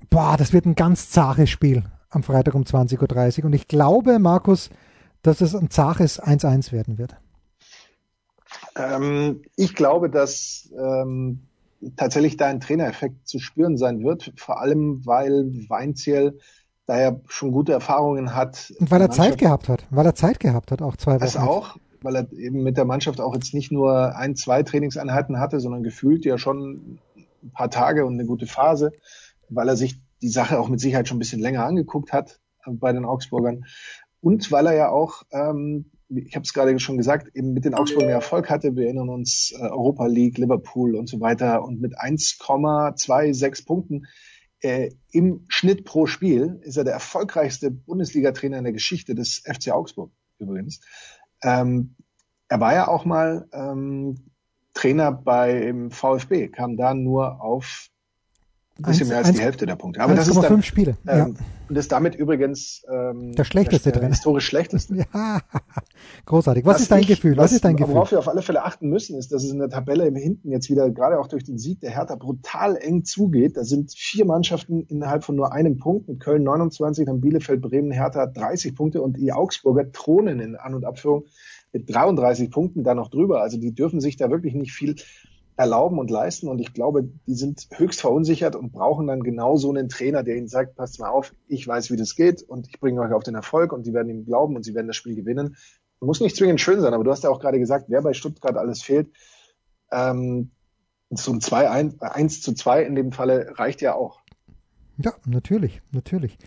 [0.09, 4.19] Boah, das wird ein ganz zaches Spiel am Freitag um 20.30 Uhr und ich glaube,
[4.19, 4.69] Markus,
[5.21, 7.15] dass es ein zaches 1-1 werden wird.
[8.75, 11.47] Ähm, ich glaube, dass ähm,
[11.95, 16.39] tatsächlich da ein Trainereffekt zu spüren sein wird, vor allem weil Weinziel
[16.85, 18.73] da er schon gute Erfahrungen hat.
[18.79, 21.21] Und weil er Zeit gehabt hat, weil er Zeit gehabt hat, auch zwei Wochen.
[21.21, 25.39] Das auch, weil er eben mit der Mannschaft auch jetzt nicht nur ein, zwei Trainingseinheiten
[25.39, 26.99] hatte, sondern gefühlt ja schon
[27.43, 28.91] ein paar Tage und eine gute Phase,
[29.49, 32.91] weil er sich die Sache auch mit Sicherheit schon ein bisschen länger angeguckt hat bei
[32.91, 33.65] den Augsburgern
[34.21, 37.73] und weil er ja auch ähm, ich habe es gerade schon gesagt, eben mit den
[37.73, 38.75] Augsburgern Erfolg hatte.
[38.75, 41.63] Wir erinnern uns äh, Europa League, Liverpool und so weiter.
[41.63, 44.05] Und mit 1,26 Punkten
[44.59, 49.71] äh, im Schnitt pro Spiel ist er der erfolgreichste Bundesliga-Trainer in der Geschichte des FC
[49.71, 50.81] Augsburg übrigens.
[51.43, 51.95] Ähm,
[52.47, 54.31] er war ja auch mal ähm,
[54.73, 57.89] Trainer beim VfB, kam da nur auf
[58.77, 60.01] ein bisschen mehr als eins, die Hälfte der Punkte.
[60.01, 60.97] Aber 1, das ist dann, Spiele.
[61.07, 61.29] Ähm, ja.
[61.69, 64.11] Und ist damit übrigens ähm, der schlechteste der, drin.
[64.11, 64.95] Historisch schlechteste.
[65.13, 65.41] ja,
[66.25, 66.65] großartig.
[66.65, 67.37] Was, was ist dein ich, Gefühl?
[67.37, 67.95] Was, was, ist dein Gefühl?
[67.95, 70.51] Worauf wir auf alle Fälle achten müssen, ist, dass es in der Tabelle im Hinten
[70.51, 73.55] jetzt wieder, gerade auch durch den Sieg der Hertha, brutal eng zugeht.
[73.55, 77.91] Da sind vier Mannschaften innerhalb von nur einem Punkt, mit Köln 29, dann Bielefeld, Bremen,
[77.91, 81.25] Hertha 30 Punkte und die Augsburger thronen in An- und Abführung
[81.71, 83.41] mit 33 Punkten da noch drüber.
[83.41, 84.95] Also die dürfen sich da wirklich nicht viel
[85.57, 86.47] erlauben und leisten.
[86.47, 90.35] Und ich glaube, die sind höchst verunsichert und brauchen dann genau so einen Trainer, der
[90.35, 93.23] ihnen sagt, passt mal auf, ich weiß, wie das geht und ich bringe euch auf
[93.23, 95.55] den Erfolg und die werden ihm glauben und sie werden das Spiel gewinnen.
[96.01, 98.57] Muss nicht zwingend schön sein, aber du hast ja auch gerade gesagt, wer bei Stuttgart
[98.57, 99.09] alles fehlt.
[99.91, 100.51] Ähm,
[101.09, 104.21] so ein 2, 1, 1 zu 2 in dem Falle reicht ja auch.
[104.97, 106.37] Ja, natürlich, natürlich.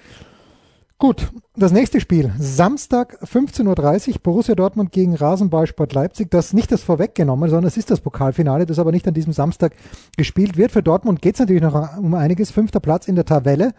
[1.00, 2.32] Gut, das nächste Spiel.
[2.40, 6.28] Samstag 15.30 Uhr, Borussia Dortmund gegen Rasenballsport Leipzig.
[6.28, 9.76] Das nicht das vorweggenommen, sondern es ist das Pokalfinale, das aber nicht an diesem Samstag
[10.16, 10.72] gespielt wird.
[10.72, 12.50] Für Dortmund geht es natürlich noch um einiges.
[12.50, 13.74] Fünfter Platz in der Tabelle.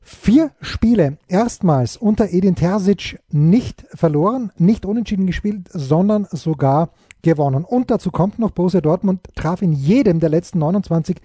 [0.00, 6.90] Vier Spiele erstmals unter Edin Terzic nicht verloren, nicht unentschieden gespielt, sondern sogar
[7.22, 7.62] gewonnen.
[7.64, 11.18] Und dazu kommt noch, Borussia Dortmund traf in jedem der letzten 29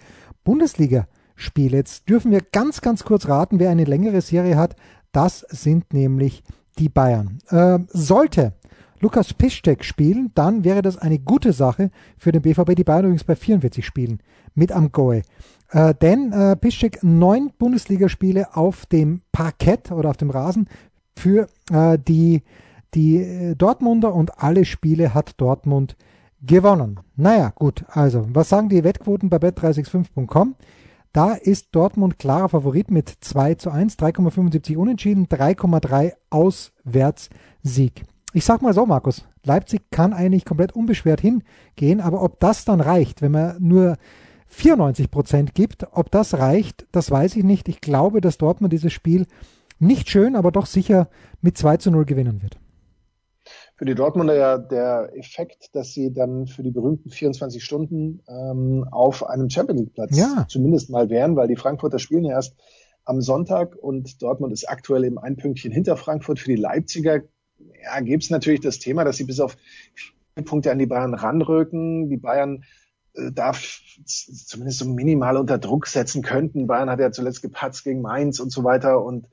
[0.44, 1.78] Bundesliga-Spiele.
[1.78, 4.76] Jetzt dürfen wir ganz, ganz kurz raten, wer eine längere Serie hat.
[5.18, 6.44] Das sind nämlich
[6.78, 7.40] die Bayern.
[7.50, 8.54] Äh, sollte
[9.00, 12.76] Lukas Piszczek spielen, dann wäre das eine gute Sache für den BVB.
[12.76, 14.20] Die Bayern übrigens bei 44 Spielen
[14.54, 15.24] mit am Goe.
[15.72, 20.70] Äh, denn äh, Piszczek neun Bundesligaspiele auf dem Parkett oder auf dem Rasen
[21.16, 22.44] für äh, die,
[22.94, 25.98] die äh, Dortmunder und alle Spiele hat Dortmund
[26.44, 27.00] gewonnen.
[27.16, 30.54] Naja, gut, also, was sagen die Wettquoten bei bet365.com?
[31.14, 38.04] Da ist Dortmund klarer Favorit mit 2 zu 1, 3,75 Unentschieden, 3,3 Auswärtssieg.
[38.34, 42.82] Ich sag mal so, Markus, Leipzig kann eigentlich komplett unbeschwert hingehen, aber ob das dann
[42.82, 43.98] reicht, wenn man nur
[44.48, 47.68] 94 Prozent gibt, ob das reicht, das weiß ich nicht.
[47.68, 49.26] Ich glaube, dass Dortmund dieses Spiel
[49.80, 51.10] nicht schön, aber doch sicher
[51.42, 52.60] mit 2 zu 0 gewinnen wird
[53.78, 58.86] für die Dortmunder ja der Effekt, dass sie dann für die berühmten 24 Stunden ähm,
[58.92, 60.46] auf einem Champions League Platz ja.
[60.50, 62.56] zumindest mal wären, weil die Frankfurter spielen ja erst
[63.06, 66.40] am Sonntag und Dortmund ist aktuell eben ein Pünktchen hinter Frankfurt.
[66.40, 67.22] Für die Leipziger
[67.84, 69.56] ja, gibt es natürlich das Thema, dass sie bis auf
[69.94, 72.10] vier Punkte an die Bayern ranrücken.
[72.10, 72.64] Die Bayern
[73.14, 76.66] äh, darf zumindest so minimal unter Druck setzen könnten.
[76.66, 79.28] Bayern hat ja zuletzt gepatzt gegen Mainz und so weiter und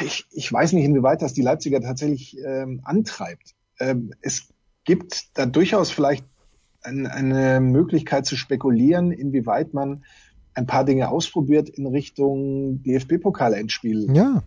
[0.00, 3.54] ich, ich weiß nicht, inwieweit das die Leipziger tatsächlich ähm, antreibt.
[3.78, 4.48] Ähm, es
[4.84, 6.24] gibt da durchaus vielleicht
[6.82, 10.04] ein, eine Möglichkeit zu spekulieren, inwieweit man
[10.54, 14.14] ein paar Dinge ausprobiert in Richtung DFB-Pokal-Endspiel.
[14.14, 14.42] Ja.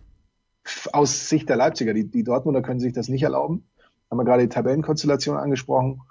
[0.92, 1.94] Aus Sicht der Leipziger.
[1.94, 3.64] Die, die Dortmunder können sich das nicht erlauben.
[4.10, 6.02] Haben wir gerade die Tabellenkonstellation angesprochen.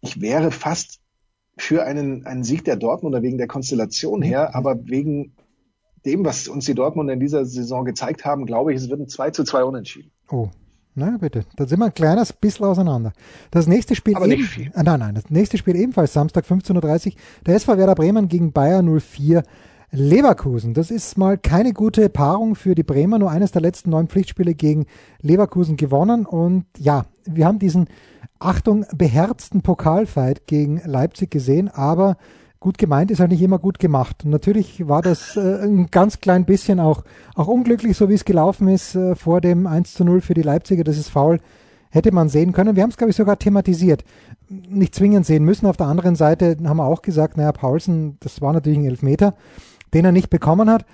[0.00, 1.00] Ich wäre fast
[1.56, 5.34] für einen, einen Sieg der Dortmunder wegen der Konstellation her, aber wegen
[6.04, 9.08] dem, was uns die Dortmunder in dieser Saison gezeigt haben, glaube ich, es wird ein
[9.08, 10.10] 2 zu 2 unentschieden.
[10.30, 10.48] Oh.
[10.94, 13.12] Na bitte, da sind wir ein kleines bisschen auseinander.
[13.52, 14.72] Das nächste Spiel Aber nicht viel.
[14.74, 17.12] Äh, nein, nein, das nächste Spiel ebenfalls Samstag 15.30 Uhr.
[17.46, 19.44] Der SV Werder Bremen gegen Bayer 04
[19.92, 20.74] Leverkusen.
[20.74, 23.18] Das ist mal keine gute Paarung für die Bremer.
[23.18, 24.86] Nur eines der letzten neun Pflichtspiele gegen
[25.20, 26.26] Leverkusen gewonnen.
[26.26, 27.86] Und ja, wir haben diesen,
[28.38, 31.68] Achtung, beherzten Pokalfight gegen Leipzig gesehen.
[31.68, 32.16] Aber
[32.60, 34.24] gut gemeint ist halt nicht immer gut gemacht.
[34.24, 37.02] Und natürlich war das äh, ein ganz klein bisschen auch,
[37.34, 40.42] auch unglücklich, so wie es gelaufen ist äh, vor dem 1 zu 0 für die
[40.42, 40.84] Leipziger.
[40.84, 41.40] Das ist faul.
[41.90, 42.76] Hätte man sehen können.
[42.76, 44.04] Wir haben es, glaube ich, sogar thematisiert.
[44.48, 45.66] Nicht zwingend sehen müssen.
[45.66, 49.34] Auf der anderen Seite haben wir auch gesagt, naja, Paulsen, das war natürlich ein Elfmeter,
[49.92, 50.84] den er nicht bekommen hat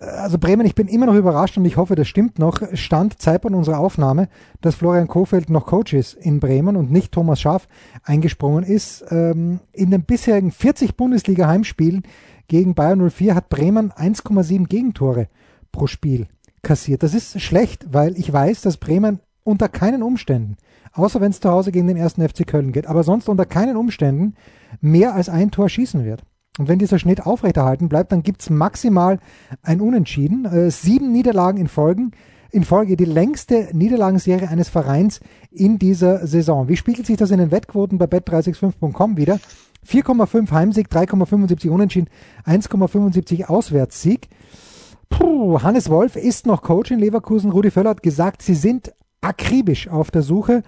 [0.00, 2.62] also Bremen, ich bin immer noch überrascht und ich hoffe, das stimmt noch.
[2.72, 4.28] Stand Zeitpunkt unserer Aufnahme,
[4.62, 7.68] dass Florian Kofeld noch Coach ist in Bremen und nicht Thomas Schaaf
[8.02, 9.04] eingesprungen ist.
[9.10, 12.02] Ähm, in den bisherigen 40 Bundesliga-Heimspielen
[12.48, 15.28] gegen Bayern 04 hat Bremen 1,7 Gegentore
[15.70, 16.28] pro Spiel
[16.62, 17.02] kassiert.
[17.02, 20.56] Das ist schlecht, weil ich weiß, dass Bremen unter keinen Umständen,
[20.92, 23.76] außer wenn es zu Hause gegen den ersten FC Köln geht, aber sonst unter keinen
[23.76, 24.34] Umständen
[24.80, 26.22] mehr als ein Tor schießen wird.
[26.60, 29.18] Und wenn dieser Schnitt aufrechterhalten bleibt, dann gibt's maximal
[29.62, 30.44] ein Unentschieden.
[30.44, 32.10] Äh, sieben Niederlagen in Folgen.
[32.50, 35.20] In Folge die längste Niederlagenserie eines Vereins
[35.50, 36.68] in dieser Saison.
[36.68, 39.40] Wie spiegelt sich das in den Wettquoten bei bet365.com wieder?
[39.88, 42.10] 4,5 Heimsieg, 3,75 Unentschieden,
[42.44, 44.28] 1,75 Auswärtssieg.
[45.08, 47.52] Puh, Hannes Wolf ist noch Coach in Leverkusen.
[47.52, 48.92] Rudi Völler hat gesagt, sie sind
[49.22, 50.62] akribisch auf der Suche.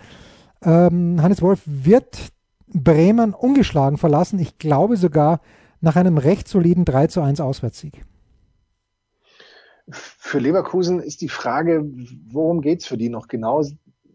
[0.64, 2.32] Ähm, Hannes Wolf wird
[2.68, 4.38] Bremen ungeschlagen verlassen.
[4.38, 5.40] Ich glaube sogar,
[5.82, 8.04] nach einem recht soliden 3 zu 1 Auswärtssieg.
[9.90, 11.84] Für Leverkusen ist die Frage,
[12.30, 13.62] worum geht's für die noch genau?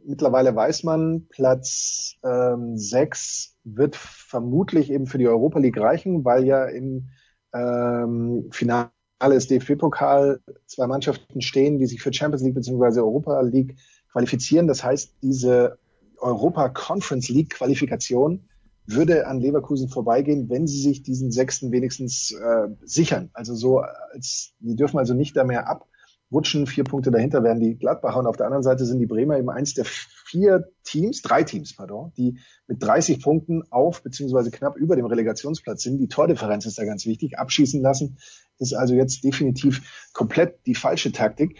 [0.05, 6.45] Mittlerweile weiß man, Platz ähm, 6 wird vermutlich eben für die Europa League reichen, weil
[6.45, 7.09] ja im
[7.53, 8.89] ähm, Finale
[9.21, 13.01] des DFB-Pokal zwei Mannschaften stehen, die sich für Champions League bzw.
[13.01, 13.75] Europa League
[14.13, 14.67] qualifizieren.
[14.67, 15.77] Das heißt, diese
[16.19, 18.47] Europa Conference League Qualifikation
[18.87, 23.29] würde an Leverkusen vorbeigehen, wenn sie sich diesen sechsten wenigstens äh, sichern.
[23.33, 26.67] Also so, als die dürfen also nicht da mehr abrutschen.
[26.67, 29.49] Vier Punkte dahinter werden die Gladbacher und auf der anderen Seite sind die Bremer eben
[29.49, 34.95] eins der vier Teams, drei Teams, pardon, die mit 30 Punkten auf beziehungsweise knapp über
[34.95, 35.99] dem Relegationsplatz sind.
[35.99, 37.37] Die Tordifferenz ist da ganz wichtig.
[37.37, 38.17] Abschießen lassen
[38.57, 41.57] ist also jetzt definitiv komplett die falsche Taktik.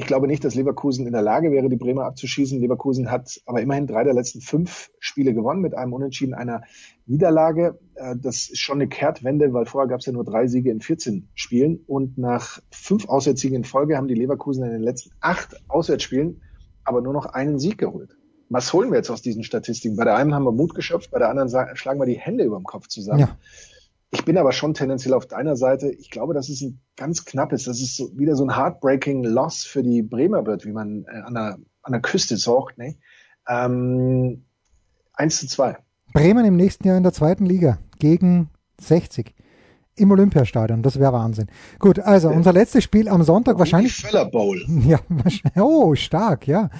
[0.00, 2.58] Ich glaube nicht, dass Leverkusen in der Lage wäre, die Bremer abzuschießen.
[2.58, 6.62] Leverkusen hat aber immerhin drei der letzten fünf Spiele gewonnen mit einem Unentschieden einer
[7.04, 7.78] Niederlage.
[7.96, 10.80] Äh, das ist schon eine Kehrtwende, weil vorher gab es ja nur drei Siege in
[10.80, 11.84] 14 Spielen.
[11.86, 16.40] Und nach fünf Auswärtssiegen in Folge haben die Leverkusen in den letzten acht Auswärtsspielen
[16.84, 18.16] aber nur noch einen Sieg geholt.
[18.48, 19.96] Was holen wir jetzt aus diesen Statistiken?
[19.96, 22.56] Bei der einen haben wir Mut geschöpft, bei der anderen schlagen wir die Hände über
[22.56, 23.20] dem Kopf zusammen.
[23.20, 23.38] Ja.
[24.12, 25.90] Ich bin aber schon tendenziell auf deiner Seite.
[25.90, 29.64] Ich glaube, dass es ein ganz knappes, dass es so, wieder so ein heartbreaking Loss
[29.64, 32.76] für die Bremer wird, wie man äh, an, der, an der Küste sagt.
[32.76, 32.96] Ne?
[33.48, 34.44] Ähm,
[35.12, 35.76] 1 zu 2.
[36.12, 39.32] Bremen im nächsten Jahr in der zweiten Liga gegen 60
[40.00, 40.82] im Olympiastadion.
[40.82, 41.46] Das wäre Wahnsinn.
[41.78, 43.94] Gut, also unser letztes Spiel am Sonntag wahrscheinlich.
[43.94, 44.60] Feller Bowl.
[44.90, 44.98] Ja,
[45.62, 46.70] oh, stark, ja.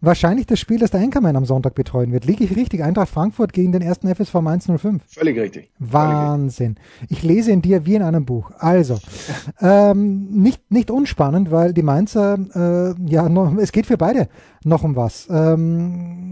[0.00, 2.24] Wahrscheinlich das Spiel, das der Enkermann am Sonntag betreuen wird.
[2.24, 2.82] Liege ich richtig?
[2.82, 5.02] Eintracht Frankfurt gegen den ersten FSV 105.
[5.06, 5.70] Völlig richtig.
[5.78, 6.76] Wahnsinn.
[7.08, 8.52] Ich lese in dir wie in einem Buch.
[8.58, 8.98] Also,
[9.60, 14.28] ähm, nicht, nicht unspannend, weil die Mainzer, äh, ja, noch, es geht für beide
[14.64, 15.26] noch um was.
[15.30, 16.28] Ähm,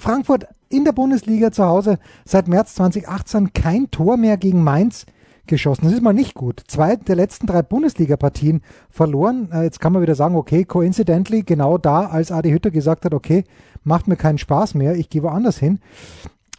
[0.00, 5.06] Frankfurt in der Bundesliga zu Hause seit März 2018 kein Tor mehr gegen Mainz
[5.46, 5.84] geschossen.
[5.84, 6.62] Das ist mal nicht gut.
[6.68, 9.48] Zwei der letzten drei Bundesliga-Partien verloren.
[9.52, 13.14] Äh, jetzt kann man wieder sagen, okay, coincidentally, genau da, als Adi Hütter gesagt hat,
[13.14, 13.44] okay,
[13.82, 15.80] macht mir keinen Spaß mehr, ich gehe woanders hin.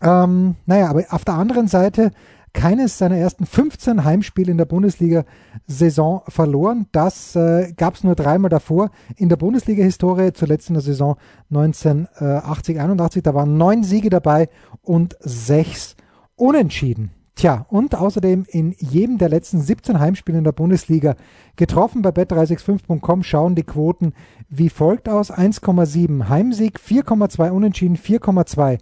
[0.02, 2.12] Ähm, naja, aber auf der anderen Seite
[2.54, 6.88] keines seiner ersten 15 Heimspiele in der Bundesliga-Saison verloren.
[6.92, 11.18] Das äh, gab es nur dreimal davor in der Bundesliga-Historie, zuletzt in der Saison
[11.52, 13.22] 1980-81.
[13.22, 14.50] Da waren neun Siege dabei
[14.82, 15.96] und sechs
[16.36, 17.12] Unentschieden.
[17.40, 21.16] Tja, und außerdem in jedem der letzten 17 Heimspiele in der Bundesliga
[21.56, 22.02] getroffen.
[22.02, 24.12] Bei bet365.com schauen die Quoten
[24.50, 25.32] wie folgt aus.
[25.32, 28.80] 1,7 Heimsieg, 4,2 Unentschieden, 4,2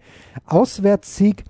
[0.48, 1.44] Auswärtssieg,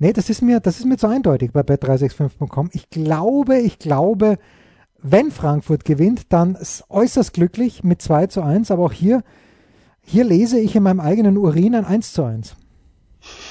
[0.00, 2.70] Nee, das ist mir, das ist mir zu eindeutig bei bet365.com.
[2.72, 4.38] Ich glaube, ich glaube,
[5.00, 6.56] wenn Frankfurt gewinnt, dann
[6.88, 9.24] äußerst glücklich mit 2 zu 1, aber auch hier,
[10.00, 12.54] hier lese ich in meinem eigenen Urin ein 1 zu 1.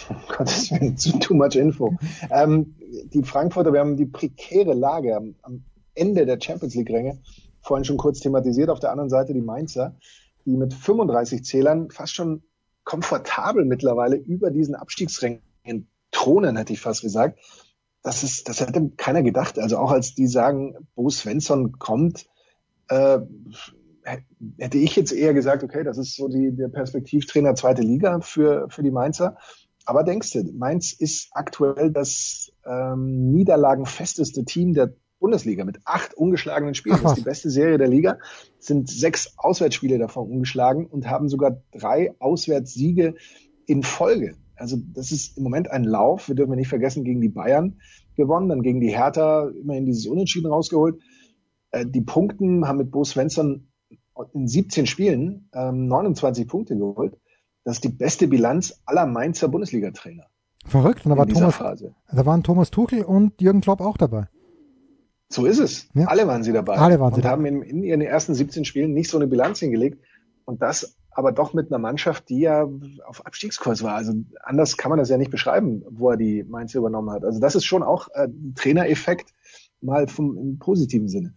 [0.10, 1.94] Oh Gott, zu too much info.
[2.30, 2.76] ähm,
[3.14, 7.20] die Frankfurter, wir haben die prekäre Lage am, am Ende der Champions League-Ränge
[7.62, 8.70] vorhin schon kurz thematisiert.
[8.70, 9.96] Auf der anderen Seite die Mainzer,
[10.46, 12.44] die mit 35 Zählern fast schon
[12.86, 15.42] komfortabel mittlerweile über diesen Abstiegsrängen
[16.12, 17.40] Thronen, hätte ich fast gesagt.
[18.04, 19.60] Das ist, das hätte keiner gedacht.
[19.60, 22.28] Also auch als die sagen, Bo Svensson kommt,
[22.90, 23.20] äh,
[24.58, 28.68] hätte ich jetzt eher gesagt, okay, das ist so die, der Perspektivtrainer zweite Liga für,
[28.70, 29.38] für die Mainzer.
[29.86, 36.76] Aber denkst du, Mainz ist aktuell das ähm, niederlagenfesteste Team der Bundesliga mit acht ungeschlagenen
[36.76, 37.00] Spielen.
[37.02, 38.20] Das ist die beste Serie der Liga.
[38.60, 43.16] Sind sechs Auswärtsspiele davon ungeschlagen und haben sogar drei Auswärtssiege
[43.66, 44.36] in Folge.
[44.58, 46.28] Also das ist im Moment ein Lauf.
[46.28, 47.80] Wir dürfen nicht vergessen, gegen die Bayern
[48.16, 51.00] gewonnen, dann gegen die Hertha immerhin dieses Unentschieden rausgeholt.
[51.72, 53.68] Äh, die Punkten haben mit Bo Svensson
[54.34, 57.18] in 17 Spielen ähm, 29 Punkte geholt.
[57.64, 60.26] Das ist die beste Bilanz aller Mainzer Bundesliga-Trainer.
[60.66, 61.06] Verrückt.
[61.06, 61.96] Und da, war Thomas, Phase.
[62.12, 64.28] da waren Thomas Tuchel und Jürgen Klopp auch dabei.
[65.30, 65.90] So ist es.
[65.94, 66.06] Ja.
[66.06, 66.78] Alle waren sie dabei.
[66.78, 67.32] Alle waren sie und dabei.
[67.34, 70.02] haben in, in, ihren ersten 17 Spielen nicht so eine Bilanz hingelegt.
[70.46, 72.70] Und das aber doch mit einer Mannschaft, die ja
[73.08, 73.96] auf Abstiegskurs war.
[73.96, 77.26] Also anders kann man das ja nicht beschreiben, wo er die Mainz übernommen hat.
[77.26, 79.34] Also das ist schon auch äh, ein Trainereffekt,
[79.82, 81.34] mal vom, im positiven Sinne.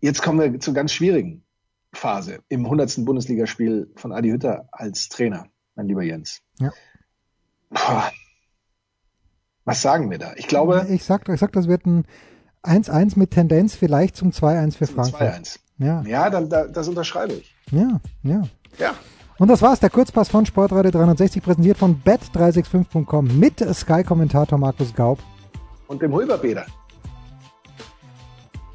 [0.00, 1.44] Jetzt kommen wir zur ganz schwierigen
[1.92, 3.04] Phase im 100.
[3.04, 6.40] Bundesligaspiel von Adi Hütter als Trainer, mein lieber Jens.
[6.58, 6.72] Ja.
[7.68, 8.10] Boah.
[9.64, 10.32] Was sagen wir da?
[10.34, 10.86] Ich glaube.
[10.90, 12.04] Ich sag, ich sag das wird ein
[12.64, 15.38] 1-1 mit Tendenz vielleicht zum 2-1 für Frankreich.
[15.38, 15.58] 2-1.
[15.78, 17.54] Ja, ja dann, da, das unterschreibe ich.
[17.70, 18.42] Ja, ja.
[18.78, 18.94] Ja.
[19.38, 25.18] Und das war's, der Kurzpass von Sportradio 360, präsentiert von bet365.com mit Sky-Kommentator Markus Gaub.
[25.88, 26.66] Und dem Hulberbäder.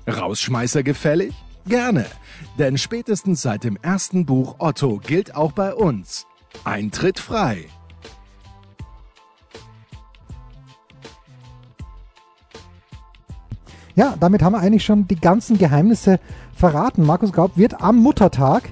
[0.08, 1.34] Rausschmeißer gefällig?
[1.67, 2.05] Gerne,
[2.60, 6.27] denn spätestens seit dem ersten Buch Otto gilt auch bei uns.
[6.63, 7.65] Eintritt frei.
[13.95, 16.19] Ja, damit haben wir eigentlich schon die ganzen Geheimnisse
[16.55, 17.05] verraten.
[17.05, 18.71] Markus Gaub wird am Muttertag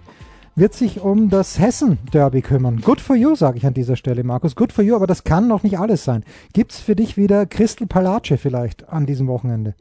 [0.56, 2.82] wird sich um das Hessen-Derby kümmern.
[2.82, 4.56] Good for you, sage ich an dieser Stelle, Markus.
[4.56, 6.24] Good for you, aber das kann noch nicht alles sein.
[6.54, 9.76] Gibt es für dich wieder Crystal Palace vielleicht an diesem Wochenende?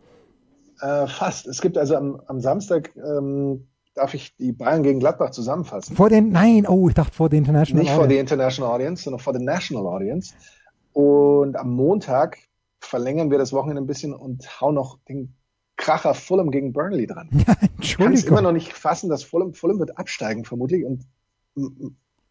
[0.81, 1.47] Äh, fast.
[1.47, 5.95] Es gibt also am, am Samstag ähm, darf ich die Bayern gegen Gladbach zusammenfassen.
[5.95, 8.01] Vor den, nein, oh, ich dachte vor der International Nicht Audience.
[8.01, 10.35] vor der International Audience, sondern vor der National Audience.
[10.93, 12.39] Und am Montag
[12.81, 15.35] verlängern wir das Wochenende ein bisschen und hauen noch den
[15.83, 17.29] Kracher Fulham gegen Burnley dran.
[17.47, 21.05] Ja, Ich kann es immer noch nicht fassen, dass Fulham, Fulham wird absteigen vermutlich und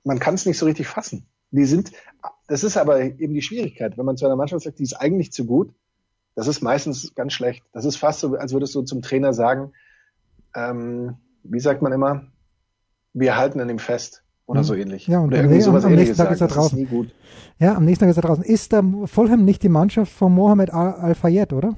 [0.04, 1.26] man kann es nicht so richtig fassen.
[1.52, 1.92] Die sind,
[2.48, 5.34] das ist aber eben die Schwierigkeit, wenn man zu einer Mannschaft sagt, die ist eigentlich
[5.34, 5.74] zu gut,
[6.34, 7.64] das ist meistens ganz schlecht.
[7.74, 9.74] Das ist fast so, als würdest du zum Trainer sagen,
[10.56, 12.28] ähm, wie sagt man immer,
[13.14, 14.66] wir halten an ihm fest oder mhm.
[14.66, 15.08] so ähnlich.
[15.08, 16.80] Ja, und oder irgendwie sowas am nächsten Tag ist er draußen.
[16.80, 17.14] Ist nie gut.
[17.60, 18.46] Ja, am nächsten Tag ist er draußen.
[18.46, 21.76] Ist der Fulham nicht die Mannschaft von Mohamed Al-Fayed, oder?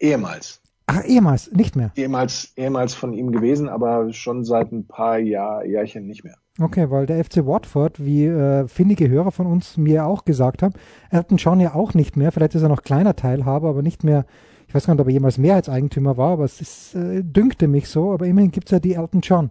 [0.00, 0.60] Ehemals.
[0.86, 1.92] Ach, ehemals, nicht mehr.
[1.96, 6.36] Ehemals, ehemals von ihm gewesen, aber schon seit ein paar Jahr, Jahrchen nicht mehr.
[6.60, 10.74] Okay, weil der FC Watford, wie äh, findige Hörer von uns mir auch gesagt haben,
[11.10, 12.32] Elton John ja auch nicht mehr.
[12.32, 14.26] Vielleicht ist er noch kleiner Teilhaber, aber nicht mehr.
[14.68, 17.88] Ich weiß gar nicht, ob er jemals Mehrheitseigentümer war, aber es ist, äh, dünkte mich
[17.88, 18.12] so.
[18.12, 19.50] Aber immerhin gibt es ja die Elton John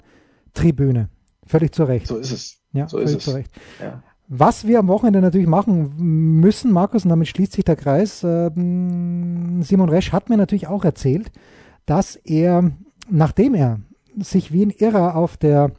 [0.53, 1.09] Tribüne.
[1.45, 2.07] Völlig zu Recht.
[2.07, 2.57] So ist es.
[2.71, 3.23] Ja, so völlig ist es.
[3.25, 3.51] zu Recht.
[3.81, 4.01] Ja.
[4.27, 8.49] Was wir am Wochenende natürlich machen müssen, Markus, und damit schließt sich der Kreis, äh,
[8.55, 11.31] Simon Resch hat mir natürlich auch erzählt,
[11.85, 12.71] dass er,
[13.09, 13.79] nachdem er
[14.17, 15.71] sich wie ein Irrer auf der,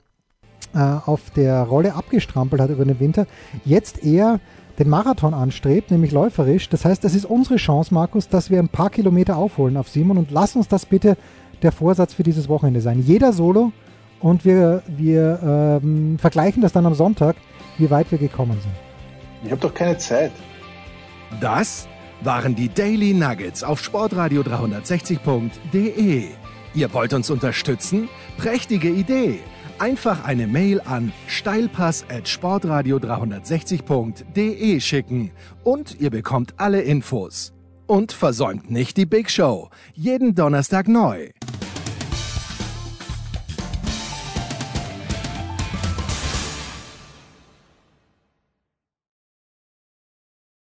[0.74, 3.26] äh, auf der Rolle abgestrampelt hat über den Winter,
[3.64, 4.40] jetzt eher
[4.78, 6.68] den Marathon anstrebt, nämlich läuferisch.
[6.68, 10.18] Das heißt, das ist unsere Chance, Markus, dass wir ein paar Kilometer aufholen auf Simon
[10.18, 11.16] und lass uns das bitte
[11.62, 13.00] der Vorsatz für dieses Wochenende sein.
[13.00, 13.72] Jeder Solo
[14.20, 17.36] und wir, wir ähm, vergleichen das dann am Sonntag
[17.78, 18.74] wie weit wir gekommen sind.
[19.44, 20.32] Ich habe doch keine Zeit.
[21.40, 21.88] Das
[22.22, 26.28] waren die Daily Nuggets auf sportradio 360.de.
[26.74, 28.08] Ihr wollt uns unterstützen?
[28.36, 29.40] Prächtige Idee!
[29.78, 35.32] Einfach eine Mail an steilpass at sportradio 360.de schicken
[35.64, 37.52] und ihr bekommt alle Infos.
[37.86, 39.68] Und versäumt nicht die Big Show.
[39.92, 41.30] Jeden Donnerstag neu.